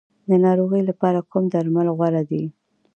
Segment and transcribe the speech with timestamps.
[0.29, 2.43] د ناروغۍ لپاره کوم درمل غوره دي؟